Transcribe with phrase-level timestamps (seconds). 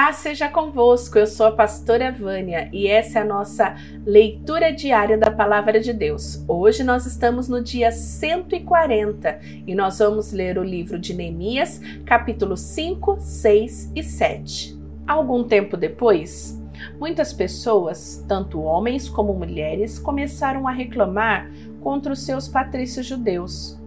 [0.00, 1.18] paz seja convosco.
[1.18, 5.92] Eu sou a pastora Vânia e essa é a nossa leitura diária da palavra de
[5.92, 6.42] Deus.
[6.48, 12.60] Hoje nós estamos no dia 140 e nós vamos ler o livro de Neemias, capítulos
[12.60, 14.80] 5, 6 e 7.
[15.06, 16.58] Algum tempo depois,
[16.98, 21.50] muitas pessoas, tanto homens como mulheres, começaram a reclamar
[21.82, 23.78] contra os seus patrícios judeus.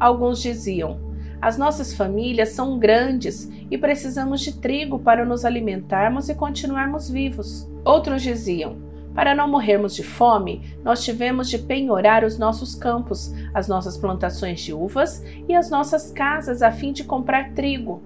[0.00, 1.07] Alguns diziam:
[1.40, 7.68] as nossas famílias são grandes e precisamos de trigo para nos alimentarmos e continuarmos vivos.
[7.84, 13.66] Outros diziam: para não morrermos de fome, nós tivemos de penhorar os nossos campos, as
[13.66, 18.00] nossas plantações de uvas e as nossas casas a fim de comprar trigo.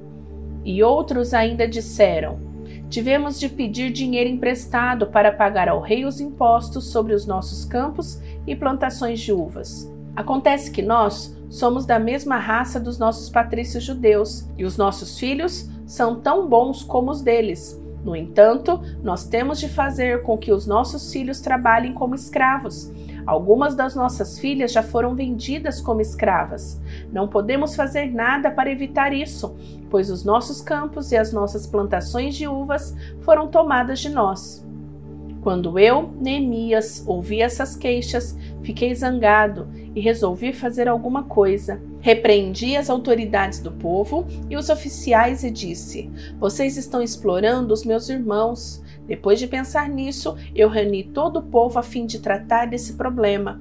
[0.65, 2.39] E outros ainda disseram:
[2.89, 8.19] tivemos de pedir dinheiro emprestado para pagar ao rei os impostos sobre os nossos campos
[8.47, 9.93] e plantações de uvas.
[10.17, 15.69] Acontece que nós somos da mesma raça dos nossos patrícios judeus e os nossos filhos
[15.87, 17.79] são tão bons como os deles.
[18.03, 22.91] No entanto, nós temos de fazer com que os nossos filhos trabalhem como escravos.
[23.27, 26.81] Algumas das nossas filhas já foram vendidas como escravas.
[27.13, 29.55] Não podemos fazer nada para evitar isso,
[29.91, 34.65] pois os nossos campos e as nossas plantações de uvas foram tomadas de nós.
[35.43, 41.83] Quando eu, Neemias, ouvi essas queixas, fiquei zangado e resolvi fazer alguma coisa.
[42.01, 48.09] Repreendi as autoridades do povo e os oficiais e disse: Vocês estão explorando os meus
[48.09, 48.81] irmãos.
[49.05, 53.61] Depois de pensar nisso, eu reuni todo o povo a fim de tratar desse problema.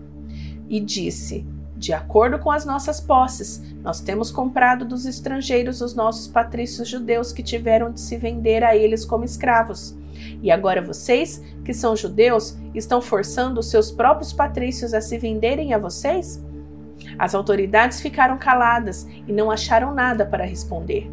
[0.69, 6.27] E disse: De acordo com as nossas posses, nós temos comprado dos estrangeiros os nossos
[6.27, 9.99] patrícios judeus que tiveram de se vender a eles como escravos.
[10.41, 15.73] E agora vocês, que são judeus, estão forçando os seus próprios patrícios a se venderem
[15.73, 16.43] a vocês?
[17.17, 21.09] As autoridades ficaram caladas e não acharam nada para responder.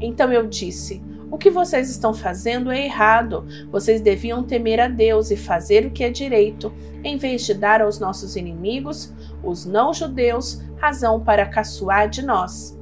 [0.00, 3.46] Então eu disse: O que vocês estão fazendo é errado.
[3.70, 6.72] Vocês deviam temer a Deus e fazer o que é direito,
[7.02, 12.78] em vez de dar aos nossos inimigos, os não-judeus, razão para caçoar de nós.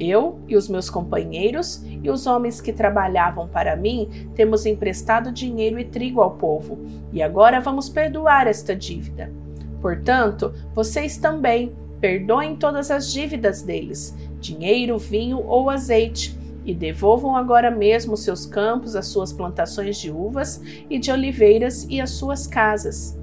[0.00, 5.78] Eu e os meus companheiros e os homens que trabalhavam para mim temos emprestado dinheiro
[5.78, 6.78] e trigo ao povo,
[7.12, 9.30] e agora vamos perdoar esta dívida.
[9.82, 16.34] Portanto, vocês também perdoem todas as dívidas deles, dinheiro, vinho ou azeite,
[16.64, 22.00] e devolvam agora mesmo seus campos, as suas plantações de uvas e de oliveiras e
[22.00, 23.18] as suas casas.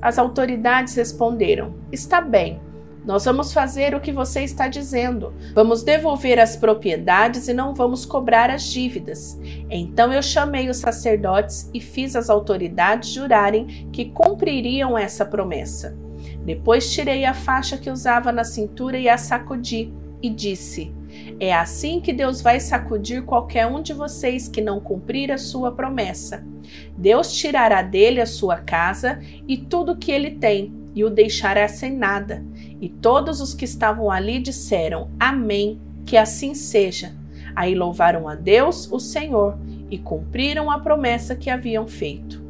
[0.00, 2.60] As autoridades responderam: Está bem,
[3.04, 5.32] nós vamos fazer o que você está dizendo.
[5.54, 9.38] Vamos devolver as propriedades e não vamos cobrar as dívidas.
[9.70, 15.96] Então eu chamei os sacerdotes e fiz as autoridades jurarem que cumpririam essa promessa.
[16.44, 19.92] Depois tirei a faixa que usava na cintura e a sacudi
[20.22, 20.92] e disse:
[21.38, 25.72] É assim que Deus vai sacudir qualquer um de vocês que não cumprir a sua
[25.72, 26.44] promessa.
[26.96, 31.96] Deus tirará dele a sua casa e tudo que ele tem e o deixará sem
[31.96, 32.44] nada.
[32.80, 37.14] E todos os que estavam ali disseram: Amém, que assim seja.
[37.54, 39.58] Aí louvaram a Deus, o Senhor,
[39.90, 42.42] e cumpriram a promessa que haviam feito.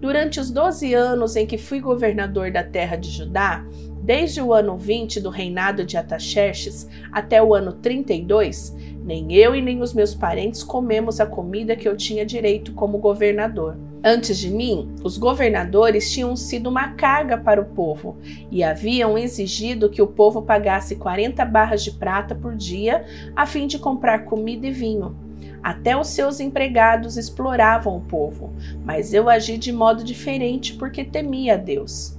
[0.00, 3.64] Durante os doze anos em que fui governador da terra de Judá,
[4.02, 8.74] desde o ano 20 do reinado de Ataxerxes até o ano 32,
[9.04, 12.98] nem eu e nem os meus parentes comemos a comida que eu tinha direito como
[12.98, 13.76] governador.
[14.04, 18.16] Antes de mim, os governadores tinham sido uma carga para o povo
[18.50, 23.04] e haviam exigido que o povo pagasse 40 barras de prata por dia
[23.36, 25.14] a fim de comprar comida e vinho.
[25.62, 28.52] Até os seus empregados exploravam o povo,
[28.84, 32.18] mas eu agi de modo diferente porque temia a Deus.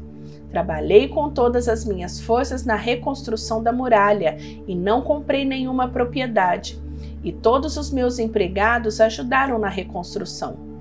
[0.50, 6.82] Trabalhei com todas as minhas forças na reconstrução da muralha e não comprei nenhuma propriedade.
[7.22, 10.73] E todos os meus empregados ajudaram na reconstrução.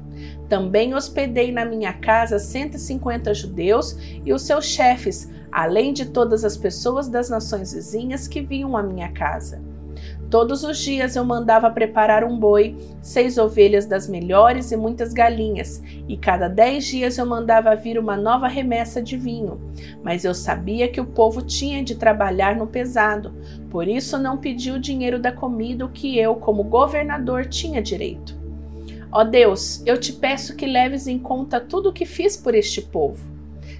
[0.52, 6.58] Também hospedei na minha casa 150 judeus e os seus chefes, além de todas as
[6.58, 9.62] pessoas das nações vizinhas que vinham à minha casa.
[10.28, 15.82] Todos os dias eu mandava preparar um boi, seis ovelhas das melhores e muitas galinhas,
[16.06, 19.58] e cada dez dias eu mandava vir uma nova remessa de vinho.
[20.02, 23.32] Mas eu sabia que o povo tinha de trabalhar no pesado,
[23.70, 28.41] por isso não pedi o dinheiro da comida o que eu, como governador, tinha direito.
[29.12, 32.80] Ó Deus, eu te peço que leves em conta tudo o que fiz por este
[32.80, 33.30] povo.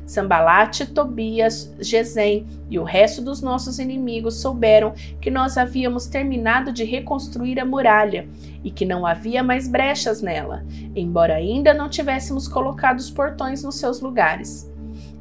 [0.04, 4.92] Sambalate, Tobias, Gesem e o resto dos nossos inimigos souberam
[5.22, 8.28] que nós havíamos terminado de reconstruir a muralha
[8.62, 13.76] e que não havia mais brechas nela, embora ainda não tivéssemos colocado os portões nos
[13.76, 14.70] seus lugares.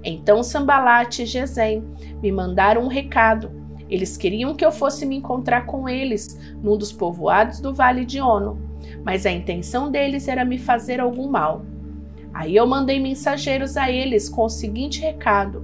[0.04, 1.86] Então Sambalate e Gesem
[2.22, 3.50] me mandaram um recado.
[3.90, 8.20] Eles queriam que eu fosse me encontrar com eles num dos povoados do Vale de
[8.20, 8.71] Ono.
[9.04, 11.64] Mas a intenção deles era me fazer algum mal.
[12.34, 15.64] Aí eu mandei mensageiros a eles com o seguinte recado: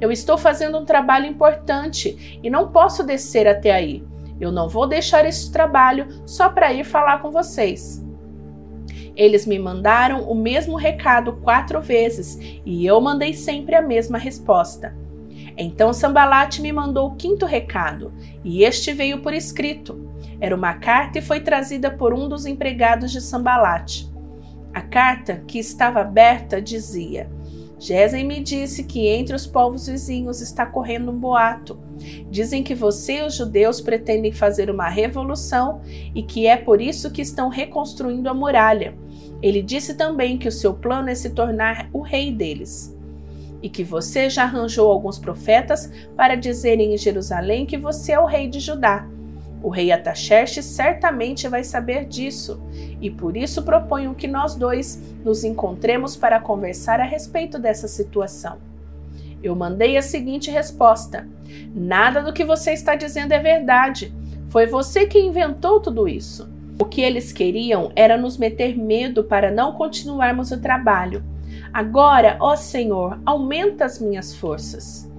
[0.00, 4.04] Eu estou fazendo um trabalho importante e não posso descer até aí.
[4.40, 8.04] Eu não vou deixar esse trabalho só para ir falar com vocês.
[9.14, 14.96] Eles me mandaram o mesmo recado quatro vezes e eu mandei sempre a mesma resposta.
[15.56, 18.12] Então Sambalate me mandou o quinto recado,
[18.44, 20.11] e este veio por escrito.
[20.40, 24.10] Era uma carta e foi trazida por um dos empregados de Sambalate.
[24.72, 27.28] A carta, que estava aberta, dizia:
[27.82, 31.80] Gesem me disse que entre os povos vizinhos está correndo um boato.
[32.30, 35.80] Dizem que você e os judeus pretendem fazer uma revolução
[36.14, 38.94] e que é por isso que estão reconstruindo a muralha.
[39.42, 42.96] Ele disse também que o seu plano é se tornar o rei deles.
[43.60, 48.26] E que você já arranjou alguns profetas para dizerem em Jerusalém que você é o
[48.26, 49.08] rei de Judá.
[49.62, 52.60] O rei Ataxerxes certamente vai saber disso,
[53.00, 58.58] e por isso proponho que nós dois nos encontremos para conversar a respeito dessa situação.
[59.42, 61.28] Eu mandei a seguinte resposta:
[61.74, 64.12] Nada do que você está dizendo é verdade.
[64.48, 66.50] Foi você que inventou tudo isso.
[66.78, 71.22] O que eles queriam era nos meter medo para não continuarmos o trabalho.
[71.72, 75.11] Agora, ó Senhor, aumenta as minhas forças.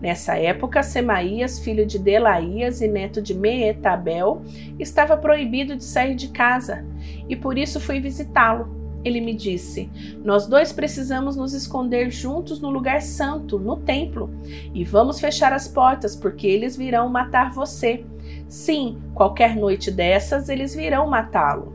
[0.00, 4.42] Nessa época, Semaías, filho de Delaías e neto de Meetabel,
[4.78, 6.84] estava proibido de sair de casa,
[7.28, 8.76] e por isso fui visitá-lo.
[9.04, 9.88] Ele me disse:
[10.24, 14.30] Nós dois precisamos nos esconder juntos no lugar santo, no templo,
[14.74, 18.04] e vamos fechar as portas, porque eles virão matar você.
[18.48, 21.72] Sim, qualquer noite dessas eles virão matá-lo.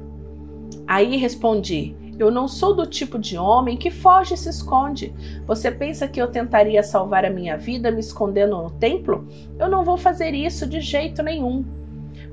[0.86, 5.14] Aí respondi: eu não sou do tipo de homem que foge e se esconde.
[5.48, 9.28] Você pensa que eu tentaria salvar a minha vida me escondendo no templo?
[9.58, 11.66] Eu não vou fazer isso de jeito nenhum.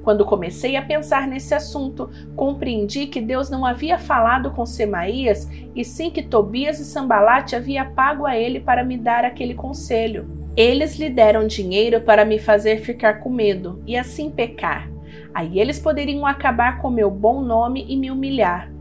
[0.03, 5.85] Quando comecei a pensar nesse assunto, compreendi que Deus não havia falado com Semaías e
[5.85, 10.29] sim que Tobias e Sambalate havia pago a ele para me dar aquele conselho.
[10.57, 14.91] Eles lhe deram dinheiro para me fazer ficar com medo e assim pecar.
[15.33, 18.78] Aí eles poderiam acabar com meu bom nome e me humilhar.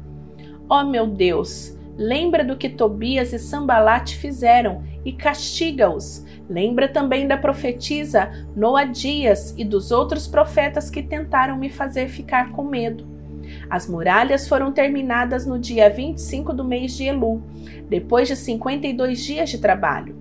[0.69, 6.25] Ó oh, meu Deus, lembra do que Tobias e Sambalate fizeram e castiga-os.
[6.49, 12.63] Lembra também da profetisa Noadias e dos outros profetas que tentaram me fazer ficar com
[12.63, 13.05] medo.
[13.69, 17.41] As muralhas foram terminadas no dia 25 do mês de Elu,
[17.89, 20.15] depois de 52 dias de trabalho.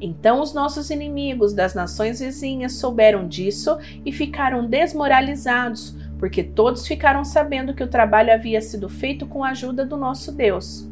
[0.00, 7.24] Então os nossos inimigos das nações vizinhas souberam disso e ficaram desmoralizados, porque todos ficaram
[7.24, 10.88] sabendo que o trabalho havia sido feito com a ajuda do nosso Deus.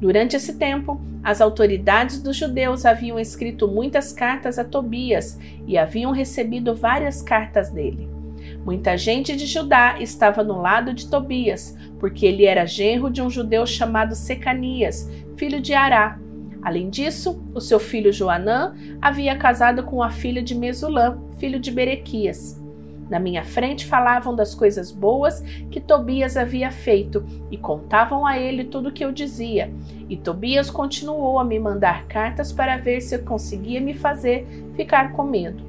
[0.00, 6.12] Durante esse tempo, as autoridades dos judeus haviam escrito muitas cartas a Tobias e haviam
[6.12, 8.08] recebido várias cartas dele.
[8.64, 13.30] Muita gente de Judá estava no lado de Tobias, porque ele era genro de um
[13.30, 16.18] judeu chamado Secanias, filho de Ará.
[16.62, 21.72] Além disso, o seu filho Joanã havia casado com a filha de Mesulã, filho de
[21.72, 22.61] Berequias.
[23.12, 28.64] Na minha frente falavam das coisas boas que Tobias havia feito e contavam a ele
[28.64, 29.70] tudo o que eu dizia.
[30.08, 35.12] E Tobias continuou a me mandar cartas para ver se eu conseguia me fazer ficar
[35.12, 35.62] com medo.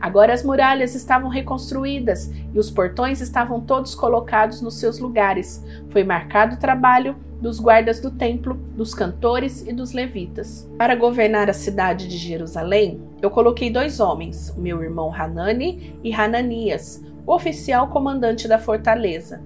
[0.00, 5.64] Agora as muralhas estavam reconstruídas e os portões estavam todos colocados nos seus lugares.
[5.90, 10.70] Foi marcado o trabalho dos guardas do templo, dos cantores e dos levitas.
[10.78, 17.04] Para governar a cidade de Jerusalém, eu coloquei dois homens, meu irmão Hanani e Hananias,
[17.26, 19.42] o oficial comandante da fortaleza.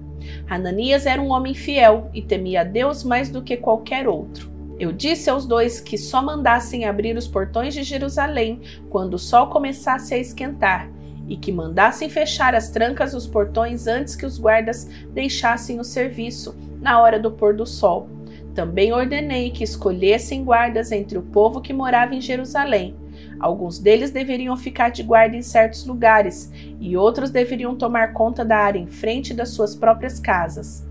[0.47, 4.51] Hananias era um homem fiel e temia a Deus mais do que qualquer outro.
[4.79, 9.47] Eu disse aos dois que só mandassem abrir os portões de Jerusalém quando o sol
[9.47, 10.87] começasse a esquentar
[11.27, 16.55] e que mandassem fechar as trancas dos portões antes que os guardas deixassem o serviço,
[16.81, 18.07] na hora do pôr do sol.
[18.55, 22.95] Também ordenei que escolhessem guardas entre o povo que morava em Jerusalém.
[23.39, 28.57] Alguns deles deveriam ficar de guarda em certos lugares e outros deveriam tomar conta da
[28.57, 30.87] área em frente das suas próprias casas.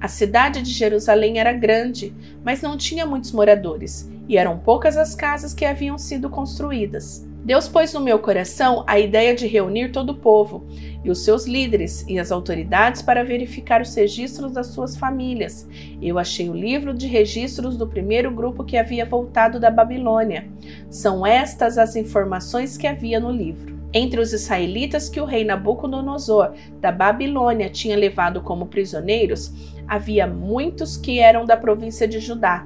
[0.00, 2.12] A cidade de Jerusalém era grande,
[2.44, 7.24] mas não tinha muitos moradores, e eram poucas as casas que haviam sido construídas.
[7.44, 10.64] Deus pôs no meu coração a ideia de reunir todo o povo
[11.04, 15.68] e os seus líderes e as autoridades para verificar os registros das suas famílias.
[16.00, 20.48] Eu achei o livro de registros do primeiro grupo que havia voltado da Babilônia.
[20.88, 23.76] São estas as informações que havia no livro.
[23.92, 29.52] Entre os israelitas que o rei Nabucodonosor da Babilônia tinha levado como prisioneiros,
[29.88, 32.64] havia muitos que eram da província de Judá.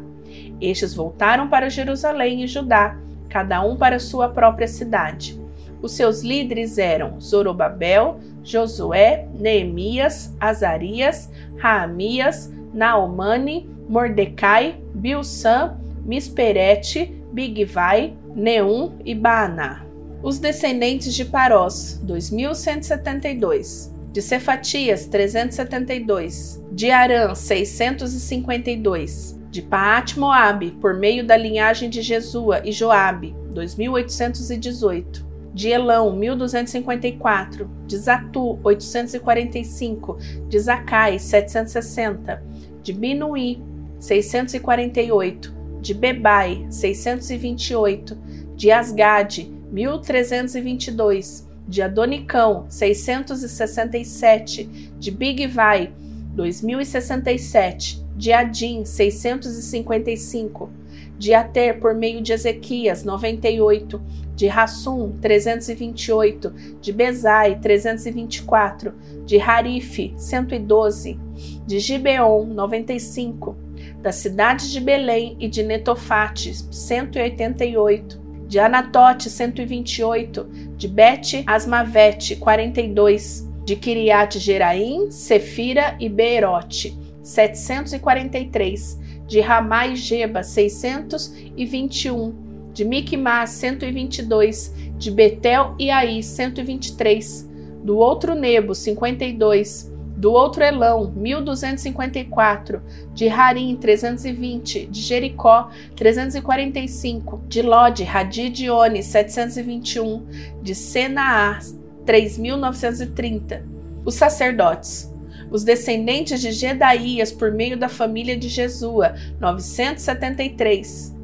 [0.60, 2.98] Estes voltaram para Jerusalém e Judá
[3.36, 5.38] cada um para sua própria cidade.
[5.82, 18.92] Os seus líderes eram Zorobabel, Josué, Neemias, Azarias, Raamias, Naomani, Mordecai, Bilsan, Misperete, Bigvai, Neum
[19.04, 19.84] e Baaná.
[20.22, 23.94] Os descendentes de Parós, 2172.
[24.12, 26.64] De Cefatias, 372.
[26.72, 29.35] De Arã, 652.
[29.56, 37.66] De Paat Moabe, por meio da linhagem de Jesua e Joabe, 2818 de Elão, 1254,
[37.86, 42.42] de Zatu, 845, de Zacai, 760,
[42.82, 43.62] de Binuí,
[43.98, 48.14] 648, de Bebai, 628,
[48.54, 55.94] de Asgade, 1322, de Adonicão, 667, de Bigvai,
[56.34, 60.70] 2067, de Adim, 655,
[61.18, 64.00] de Ater por meio de Ezequias, 98,
[64.34, 68.94] de Rassum, 328, de Bezai, 324,
[69.24, 71.18] de Harife, 112,
[71.66, 73.56] de Gibeon, 95,
[74.02, 83.46] da cidade de Belém e de Netofate, 188, de Anatote, 128, de Bet Asmavete, 42,
[83.64, 86.96] de Kiriat Jeraim, Sefira e Beerote,
[87.26, 92.32] 743, de Ramá e Geba, 621,
[92.72, 97.50] de Micmas 122, de Betel e Aí 123,
[97.82, 102.80] do outro Nebo 52, do outro Elão 1254,
[103.12, 110.24] de Harim 320, de Jericó 345, de Lode, Radidione 721,
[110.62, 111.58] de Senaá
[112.04, 113.66] 3930.
[114.04, 115.15] Os sacerdotes
[115.50, 121.16] os descendentes de Gedaías por meio da família de Jesua, 973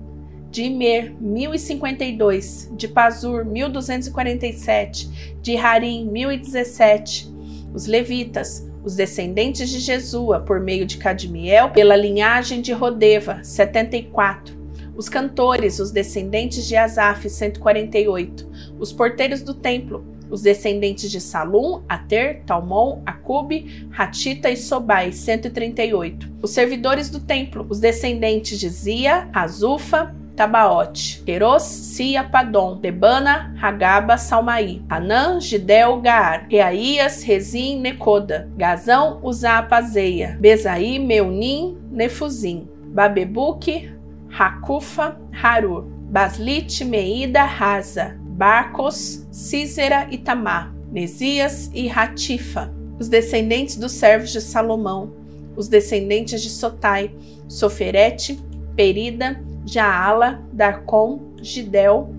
[0.52, 7.32] de Imer, 1052, de Pazur, 1247, de Harim, 1017.
[7.72, 14.54] Os levitas, os descendentes de Jesua, por meio de Cadmiel, pela linhagem de Rodeva, 74.
[14.94, 18.46] Os cantores, os descendentes de Asaf, 148.
[18.78, 26.32] Os porteiros do templo, os descendentes de Salum, Ater, Talmon, Acube, Ratita e Sobai, 138.
[26.40, 34.16] Os servidores do templo, os descendentes de Zia, Azufa, Tabaote, Queros, Sia, Padom, Debana, Hagaba,
[34.16, 43.92] Salmaí, Anã, Gidel, Gaar, Reaías, Rezim, Necoda, Gazão, Uzá, Pazeia, Bezaí, Meunim, Nefuzim, Babebuque,
[44.30, 53.92] Hakufa, Harur, Baslite, Meida, Raza, Barcos, Císera e Tamar, Nesias e Ratifa, os descendentes dos
[53.92, 55.12] servos de Salomão,
[55.54, 57.14] os descendentes de Sotai,
[57.46, 58.42] Soferete,
[58.74, 62.14] Perida, Jaala, Darcon, Gidel,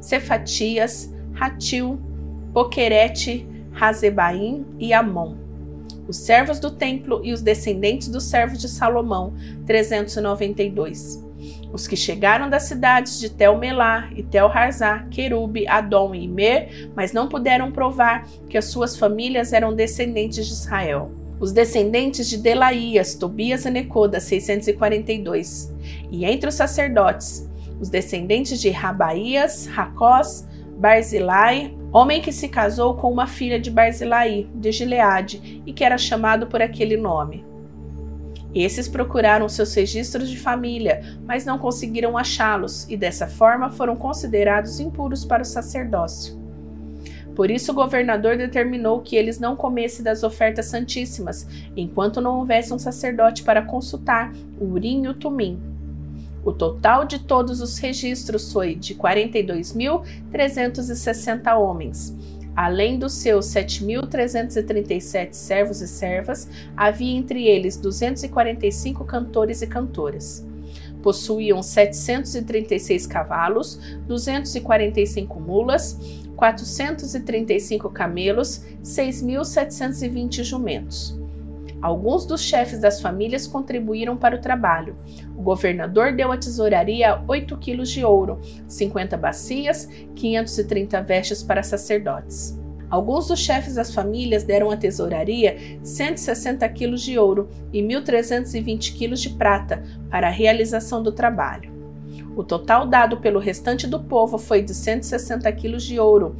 [0.00, 2.00] Cefatias, Ratil,
[2.54, 5.36] Poquerete, Razebaim e Amon.
[6.08, 9.34] Os servos do templo e os descendentes dos servos de Salomão,
[9.66, 11.27] 392.
[11.72, 17.28] Os que chegaram das cidades de Tel-Melá e Tel-Harzá, Querube, Adom e Imer, mas não
[17.28, 23.64] puderam provar que as suas famílias eram descendentes de Israel os descendentes de Delaías, Tobias
[23.64, 25.72] e Necoda, 642,
[26.10, 27.48] e entre os sacerdotes,
[27.80, 34.48] os descendentes de Rabaías, Racós, Barzilai, homem que se casou com uma filha de Barzilai,
[34.54, 37.44] de Gileade, e que era chamado por aquele nome.
[38.54, 44.80] Esses procuraram seus registros de família, mas não conseguiram achá-los, e dessa forma foram considerados
[44.80, 46.38] impuros para o sacerdócio.
[47.36, 52.74] Por isso o governador determinou que eles não comessem das ofertas santíssimas, enquanto não houvesse
[52.74, 55.60] um sacerdote para consultar o Urim e o Tumim.
[56.44, 62.16] O total de todos os registros foi de 42.360 homens.
[62.58, 70.44] Além dos seus 7.337 servos e servas, havia entre eles 245 cantores e cantoras.
[71.00, 75.96] Possuíam 736 cavalos, 245 mulas,
[76.34, 81.17] 435 camelos, 6.720 jumentos.
[81.80, 84.96] Alguns dos chefes das famílias contribuíram para o trabalho.
[85.36, 92.58] O governador deu à tesouraria 8 quilos de ouro, 50 bacias, 530 vestes para sacerdotes.
[92.90, 99.20] Alguns dos chefes das famílias deram à tesouraria 160 quilos de ouro e 1.320 quilos
[99.20, 101.70] de prata para a realização do trabalho.
[102.34, 106.36] O total dado pelo restante do povo foi de 160 quilos de ouro,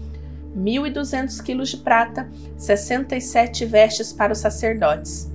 [0.57, 5.28] 1.200 quilos de prata, 67 vestes para os sacerdotes.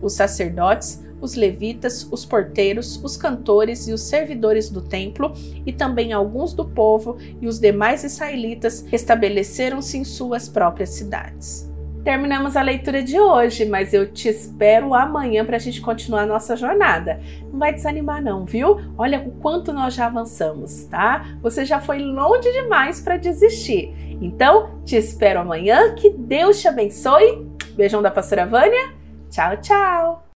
[0.00, 5.32] Os sacerdotes, os levitas, os porteiros, os cantores e os servidores do templo,
[5.66, 11.68] e também alguns do povo e os demais israelitas estabeleceram-se em suas próprias cidades.
[12.04, 16.26] Terminamos a leitura de hoje, mas eu te espero amanhã para a gente continuar a
[16.26, 17.20] nossa jornada.
[17.52, 18.80] Não vai desanimar, não, viu?
[18.96, 21.36] Olha o quanto nós já avançamos, tá?
[21.42, 23.92] Você já foi longe demais para desistir.
[24.22, 25.94] Então, te espero amanhã.
[25.94, 27.46] Que Deus te abençoe.
[27.76, 28.97] Beijão da pastora Vânia.
[29.30, 30.27] ，Ciao Ciao。